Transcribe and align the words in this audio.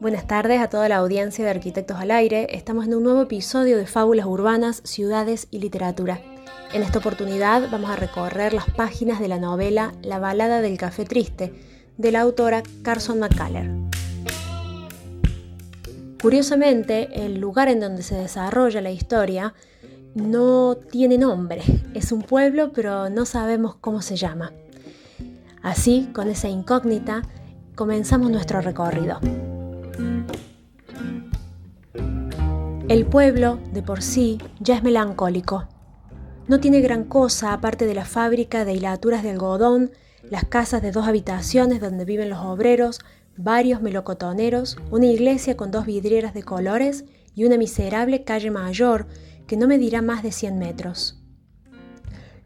Buenas 0.00 0.28
tardes 0.28 0.60
a 0.60 0.68
toda 0.68 0.88
la 0.88 0.98
audiencia 0.98 1.44
de 1.44 1.50
Arquitectos 1.50 1.96
al 1.98 2.12
Aire. 2.12 2.46
Estamos 2.56 2.86
en 2.86 2.94
un 2.94 3.02
nuevo 3.02 3.22
episodio 3.22 3.76
de 3.76 3.88
Fábulas 3.88 4.26
Urbanas, 4.26 4.80
Ciudades 4.84 5.48
y 5.50 5.58
Literatura. 5.58 6.20
En 6.72 6.84
esta 6.84 7.00
oportunidad 7.00 7.68
vamos 7.68 7.90
a 7.90 7.96
recorrer 7.96 8.52
las 8.52 8.70
páginas 8.70 9.18
de 9.18 9.26
la 9.26 9.40
novela 9.40 9.92
La 10.02 10.20
balada 10.20 10.60
del 10.60 10.78
café 10.78 11.04
triste, 11.04 11.52
de 11.96 12.12
la 12.12 12.20
autora 12.20 12.62
Carson 12.82 13.18
McCuller. 13.18 13.68
Curiosamente, 16.22 17.24
el 17.24 17.40
lugar 17.40 17.66
en 17.66 17.80
donde 17.80 18.04
se 18.04 18.14
desarrolla 18.14 18.80
la 18.80 18.92
historia 18.92 19.52
no 20.14 20.76
tiene 20.76 21.18
nombre. 21.18 21.60
Es 21.94 22.12
un 22.12 22.22
pueblo, 22.22 22.70
pero 22.72 23.10
no 23.10 23.24
sabemos 23.24 23.74
cómo 23.74 24.00
se 24.00 24.14
llama. 24.14 24.52
Así, 25.60 26.08
con 26.12 26.28
esa 26.28 26.48
incógnita, 26.48 27.22
comenzamos 27.74 28.30
nuestro 28.30 28.60
recorrido. 28.60 29.18
El 32.88 33.04
pueblo, 33.04 33.58
de 33.72 33.82
por 33.82 34.02
sí, 34.02 34.38
ya 34.60 34.76
es 34.76 34.82
melancólico. 34.82 35.68
No 36.46 36.58
tiene 36.58 36.80
gran 36.80 37.04
cosa 37.04 37.52
aparte 37.52 37.84
de 37.84 37.94
la 37.94 38.06
fábrica 38.06 38.64
de 38.64 38.72
hilaturas 38.72 39.22
de 39.22 39.30
algodón, 39.30 39.90
las 40.30 40.44
casas 40.46 40.80
de 40.80 40.90
dos 40.90 41.06
habitaciones 41.06 41.80
donde 41.82 42.06
viven 42.06 42.30
los 42.30 42.38
obreros, 42.38 43.00
varios 43.36 43.82
melocotoneros, 43.82 44.78
una 44.90 45.06
iglesia 45.06 45.56
con 45.56 45.70
dos 45.70 45.84
vidrieras 45.84 46.32
de 46.32 46.42
colores 46.42 47.04
y 47.34 47.44
una 47.44 47.58
miserable 47.58 48.24
calle 48.24 48.50
mayor 48.50 49.06
que 49.46 49.58
no 49.58 49.68
medirá 49.68 50.00
más 50.00 50.22
de 50.22 50.32
100 50.32 50.58
metros. 50.58 51.22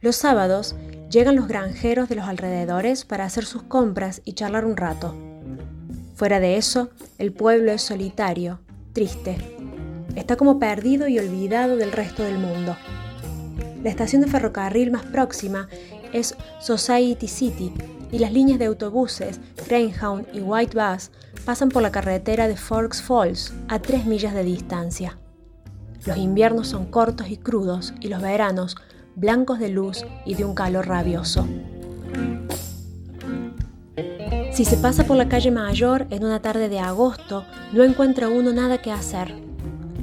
Los 0.00 0.16
sábados 0.16 0.74
llegan 1.08 1.36
los 1.36 1.46
granjeros 1.46 2.08
de 2.08 2.16
los 2.16 2.26
alrededores 2.26 3.04
para 3.04 3.24
hacer 3.24 3.44
sus 3.44 3.62
compras 3.62 4.20
y 4.24 4.32
charlar 4.32 4.64
un 4.64 4.76
rato. 4.76 5.31
Fuera 6.22 6.38
de 6.38 6.56
eso, 6.56 6.90
el 7.18 7.32
pueblo 7.32 7.72
es 7.72 7.82
solitario, 7.82 8.60
triste, 8.92 9.36
Está 10.14 10.36
como 10.36 10.60
perdido 10.60 11.08
y 11.08 11.18
olvidado 11.18 11.76
del 11.76 11.90
resto 11.90 12.22
del 12.22 12.38
mundo. 12.38 12.76
La 13.82 13.90
estación 13.90 14.22
de 14.22 14.28
ferrocarril 14.28 14.92
más 14.92 15.02
próxima 15.02 15.68
es 16.12 16.36
Society 16.60 17.26
City 17.26 17.72
y 18.12 18.20
las 18.20 18.32
líneas 18.32 18.60
de 18.60 18.66
autobuses 18.66 19.40
Greyhound 19.66 20.28
y 20.32 20.38
White 20.38 20.78
Bus 20.78 21.10
pasan 21.44 21.70
por 21.70 21.82
la 21.82 21.90
carretera 21.90 22.46
de 22.46 22.56
Forks 22.56 23.02
Falls 23.02 23.52
a 23.66 23.80
tres 23.80 24.06
millas 24.06 24.32
de 24.32 24.44
distancia. 24.44 25.18
Los 26.06 26.18
inviernos 26.18 26.68
son 26.68 26.86
cortos 26.86 27.30
y 27.30 27.36
crudos 27.36 27.94
y 27.98 28.06
los 28.06 28.22
veranos 28.22 28.76
blancos 29.16 29.58
de 29.58 29.70
luz 29.70 30.04
y 30.24 30.36
de 30.36 30.44
un 30.44 30.54
calor 30.54 30.86
rabioso. 30.86 31.48
Si 34.52 34.64
se 34.64 34.76
pasa 34.76 35.04
por 35.04 35.16
la 35.16 35.28
calle 35.28 35.50
Mayor 35.50 36.06
en 36.10 36.24
una 36.24 36.40
tarde 36.40 36.68
de 36.68 36.78
agosto, 36.78 37.44
no 37.72 37.82
encuentra 37.84 38.28
uno 38.28 38.52
nada 38.52 38.78
que 38.78 38.92
hacer 38.92 39.34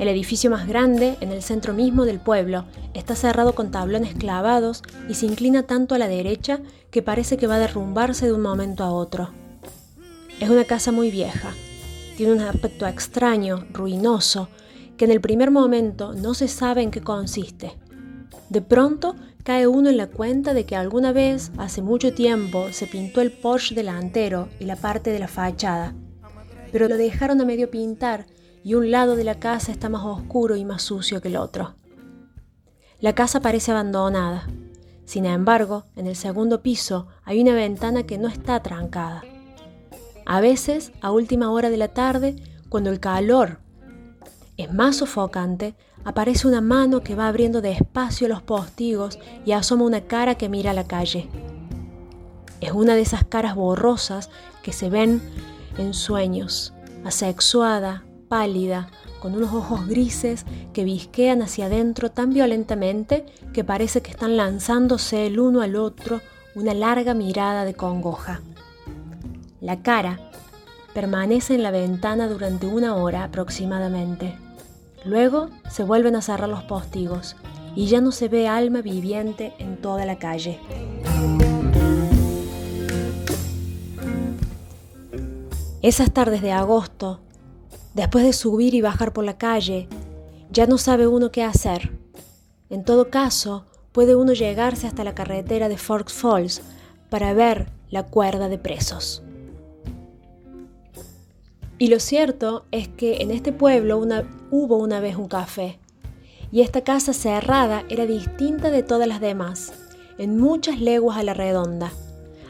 el 0.00 0.08
edificio 0.08 0.48
más 0.48 0.66
grande, 0.66 1.18
en 1.20 1.30
el 1.30 1.42
centro 1.42 1.74
mismo 1.74 2.06
del 2.06 2.20
pueblo, 2.20 2.64
está 2.94 3.14
cerrado 3.14 3.54
con 3.54 3.70
tablones 3.70 4.14
clavados 4.14 4.82
y 5.10 5.14
se 5.14 5.26
inclina 5.26 5.64
tanto 5.64 5.94
a 5.94 5.98
la 5.98 6.08
derecha 6.08 6.60
que 6.90 7.02
parece 7.02 7.36
que 7.36 7.46
va 7.46 7.56
a 7.56 7.58
derrumbarse 7.58 8.24
de 8.24 8.32
un 8.32 8.40
momento 8.40 8.82
a 8.82 8.92
otro. 8.92 9.28
Es 10.40 10.48
una 10.48 10.64
casa 10.64 10.90
muy 10.90 11.10
vieja. 11.10 11.52
Tiene 12.16 12.32
un 12.32 12.40
aspecto 12.40 12.86
extraño, 12.86 13.66
ruinoso, 13.74 14.48
que 14.96 15.04
en 15.04 15.10
el 15.10 15.20
primer 15.20 15.50
momento 15.50 16.14
no 16.14 16.32
se 16.32 16.48
sabe 16.48 16.80
en 16.80 16.90
qué 16.90 17.02
consiste. 17.02 17.74
De 18.48 18.60
pronto 18.62 19.16
cae 19.44 19.66
uno 19.66 19.90
en 19.90 19.96
la 19.96 20.08
cuenta 20.08 20.54
de 20.54 20.66
que 20.66 20.76
alguna 20.76 21.12
vez, 21.12 21.52
hace 21.56 21.82
mucho 21.82 22.12
tiempo, 22.12 22.72
se 22.72 22.86
pintó 22.86 23.20
el 23.20 23.32
Porsche 23.32 23.74
delantero 23.74 24.48
y 24.58 24.64
la 24.64 24.76
parte 24.76 25.10
de 25.10 25.18
la 25.18 25.28
fachada, 25.28 25.94
pero 26.72 26.88
lo 26.88 26.96
dejaron 26.96 27.40
a 27.40 27.44
medio 27.44 27.70
pintar 27.70 28.26
y 28.62 28.74
un 28.74 28.90
lado 28.90 29.16
de 29.16 29.24
la 29.24 29.38
casa 29.38 29.72
está 29.72 29.88
más 29.88 30.04
oscuro 30.04 30.56
y 30.56 30.64
más 30.64 30.82
sucio 30.82 31.20
que 31.20 31.28
el 31.28 31.36
otro. 31.36 31.74
La 33.00 33.14
casa 33.14 33.40
parece 33.40 33.70
abandonada. 33.70 34.46
Sin 35.06 35.24
embargo, 35.24 35.84
en 35.96 36.06
el 36.06 36.14
segundo 36.14 36.62
piso 36.62 37.08
hay 37.24 37.40
una 37.40 37.54
ventana 37.54 38.04
que 38.04 38.18
no 38.18 38.28
está 38.28 38.62
trancada. 38.62 39.24
A 40.26 40.40
veces, 40.40 40.92
a 41.00 41.10
última 41.10 41.50
hora 41.50 41.70
de 41.70 41.78
la 41.78 41.88
tarde, 41.88 42.36
cuando 42.68 42.90
el 42.90 43.00
calor 43.00 43.58
es 44.56 44.72
más 44.72 44.96
sofocante, 44.96 45.74
aparece 46.04 46.48
una 46.48 46.60
mano 46.60 47.02
que 47.02 47.14
va 47.14 47.28
abriendo 47.28 47.60
despacio 47.60 48.28
los 48.28 48.42
postigos 48.42 49.18
y 49.44 49.52
asoma 49.52 49.84
una 49.84 50.02
cara 50.02 50.36
que 50.36 50.48
mira 50.48 50.70
a 50.70 50.74
la 50.74 50.86
calle. 50.86 51.28
Es 52.60 52.72
una 52.72 52.94
de 52.94 53.02
esas 53.02 53.24
caras 53.24 53.54
borrosas 53.54 54.30
que 54.62 54.72
se 54.72 54.90
ven 54.90 55.22
en 55.78 55.94
sueños, 55.94 56.74
asexuada, 57.04 58.04
pálida, 58.28 58.90
con 59.20 59.34
unos 59.34 59.52
ojos 59.52 59.86
grises 59.86 60.46
que 60.72 60.84
visquean 60.84 61.42
hacia 61.42 61.66
adentro 61.66 62.10
tan 62.10 62.32
violentamente 62.32 63.26
que 63.52 63.64
parece 63.64 64.00
que 64.02 64.10
están 64.10 64.36
lanzándose 64.36 65.26
el 65.26 65.38
uno 65.38 65.60
al 65.60 65.76
otro 65.76 66.20
una 66.54 66.74
larga 66.74 67.14
mirada 67.14 67.64
de 67.64 67.74
congoja. 67.74 68.40
La 69.60 69.82
cara 69.82 70.18
permanece 70.94 71.54
en 71.54 71.62
la 71.62 71.70
ventana 71.70 72.28
durante 72.28 72.66
una 72.66 72.96
hora 72.96 73.24
aproximadamente. 73.24 74.36
Luego 75.04 75.48
se 75.70 75.84
vuelven 75.84 76.16
a 76.16 76.22
cerrar 76.22 76.48
los 76.48 76.62
postigos 76.64 77.36
y 77.74 77.86
ya 77.86 78.00
no 78.00 78.12
se 78.12 78.28
ve 78.28 78.48
alma 78.48 78.82
viviente 78.82 79.54
en 79.58 79.76
toda 79.76 80.04
la 80.04 80.18
calle. 80.18 80.60
Esas 85.82 86.12
tardes 86.12 86.42
de 86.42 86.52
agosto 86.52 87.20
Después 87.94 88.24
de 88.24 88.32
subir 88.32 88.74
y 88.74 88.80
bajar 88.80 89.12
por 89.12 89.24
la 89.24 89.36
calle, 89.36 89.88
ya 90.50 90.66
no 90.66 90.78
sabe 90.78 91.08
uno 91.08 91.32
qué 91.32 91.42
hacer. 91.42 91.98
En 92.68 92.84
todo 92.84 93.10
caso, 93.10 93.64
puede 93.90 94.14
uno 94.14 94.32
llegarse 94.32 94.86
hasta 94.86 95.02
la 95.02 95.14
carretera 95.14 95.68
de 95.68 95.76
Forks 95.76 96.12
Falls 96.12 96.62
para 97.08 97.34
ver 97.34 97.72
la 97.90 98.04
cuerda 98.04 98.48
de 98.48 98.58
presos. 98.58 99.24
Y 101.80 101.86
lo 101.86 101.98
cierto 101.98 102.66
es 102.72 102.88
que 102.88 103.22
en 103.22 103.30
este 103.30 103.54
pueblo 103.54 103.96
hubo 104.50 104.76
una 104.76 105.00
vez 105.00 105.16
un 105.16 105.28
café, 105.28 105.78
y 106.52 106.60
esta 106.60 106.82
casa 106.82 107.14
cerrada 107.14 107.84
era 107.88 108.04
distinta 108.04 108.70
de 108.70 108.82
todas 108.82 109.08
las 109.08 109.22
demás, 109.22 109.72
en 110.18 110.38
muchas 110.38 110.78
leguas 110.78 111.16
a 111.16 111.22
la 111.22 111.32
redonda. 111.32 111.90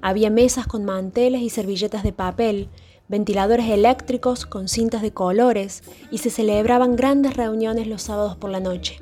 Había 0.00 0.30
mesas 0.30 0.68
con 0.68 0.84
manteles 0.84 1.42
y 1.42 1.50
servilletas 1.50 2.04
de 2.04 2.12
papel, 2.12 2.68
ventiladores 3.08 3.68
eléctricos 3.68 4.46
con 4.46 4.68
cintas 4.68 5.02
de 5.02 5.12
colores 5.12 5.82
y 6.12 6.18
se 6.18 6.30
celebraban 6.30 6.94
grandes 6.94 7.36
reuniones 7.36 7.88
los 7.88 8.02
sábados 8.02 8.36
por 8.36 8.50
la 8.50 8.60
noche. 8.60 9.00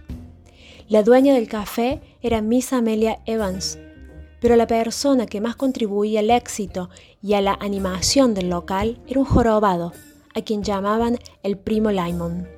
La 0.89 1.03
dueña 1.03 1.35
del 1.35 1.49
café 1.49 2.01
era 2.23 2.41
Miss 2.41 2.73
Amelia 2.73 3.19
Evans, 3.27 3.79
pero 4.41 4.57
la 4.57 4.67
persona 4.67 5.27
que 5.27 5.43
más 5.43 5.55
contribuía 5.55 6.21
al 6.21 6.31
éxito 6.31 6.89
y 7.23 7.35
a 7.35 7.43
la 7.43 7.59
animación 7.61 8.33
del 8.33 8.49
local 8.49 8.99
era 9.07 9.21
un 9.21 9.27
jorobado, 9.27 9.93
a 10.35 10.43
quien 10.43 10.63
llamaban 10.63 11.19
el 11.43 11.57
primo 11.57 11.91
Lyman. 11.91 12.49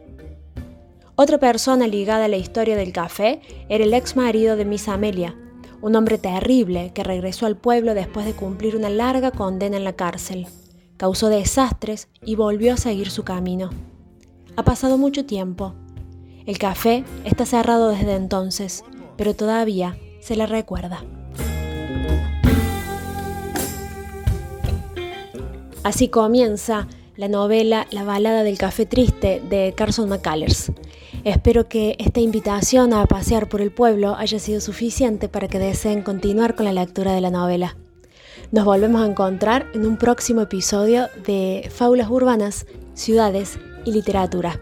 Otra 1.15 1.39
persona 1.39 1.87
ligada 1.87 2.27
a 2.27 2.29
la 2.29 2.37
historia 2.37 2.77
del 2.77 2.93
café 2.93 3.41
era 3.69 3.85
el 3.85 3.95
ex 3.95 4.17
marido 4.17 4.57
de 4.57 4.65
Miss 4.65 4.89
Amelia, 4.89 5.35
un 5.81 5.95
hombre 5.97 6.19
terrible 6.19 6.93
que 6.95 7.05
regresó 7.05 7.47
al 7.47 7.57
pueblo 7.57 7.95
después 7.95 8.27
de 8.27 8.33
cumplir 8.33 8.77
una 8.77 8.91
larga 8.91 9.31
condena 9.31 9.77
en 9.77 9.85
la 9.85 9.95
cárcel 9.95 10.47
causó 10.97 11.29
desastres 11.29 12.09
y 12.25 12.37
volvió 12.37 12.75
a 12.75 12.77
seguir 12.77 13.11
su 13.11 13.23
camino. 13.25 13.71
Ha 14.57 14.63
pasado 14.63 14.99
mucho 14.99 15.27
tiempo. 15.27 15.75
El 16.47 16.59
café 16.59 17.05
está 17.25 17.45
cerrado 17.45 17.89
desde 17.89 18.15
entonces, 18.15 18.85
pero 19.17 19.35
todavía 19.35 19.99
se 20.21 20.37
le 20.37 20.47
recuerda. 20.47 21.05
Así 25.83 26.09
comienza 26.09 26.89
la 27.17 27.29
novela 27.29 27.87
La 27.91 28.05
balada 28.05 28.43
del 28.43 28.59
café 28.59 28.87
triste 28.87 29.43
de 29.49 29.73
Carson 29.77 30.09
McCullers. 30.09 30.73
Espero 31.25 31.69
que 31.69 31.97
esta 31.99 32.21
invitación 32.21 32.93
a 32.93 33.07
pasear 33.07 33.49
por 33.49 33.61
el 33.61 33.71
pueblo 33.71 34.15
haya 34.17 34.39
sido 34.39 34.61
suficiente 34.61 35.29
para 35.29 35.49
que 35.49 35.59
deseen 35.59 36.03
continuar 36.03 36.55
con 36.55 36.67
la 36.67 36.73
lectura 36.73 37.13
de 37.13 37.21
la 37.21 37.31
novela. 37.31 37.77
Nos 38.53 38.65
volvemos 38.65 39.03
a 39.03 39.07
encontrar 39.07 39.67
en 39.75 39.87
un 39.87 39.97
próximo 39.97 40.43
episodio 40.43 41.09
de 41.27 41.69
Fábulas 41.75 42.11
Urbanas, 42.11 42.67
Ciudades 42.95 43.59
y 43.85 43.93
Literatura. 43.93 44.61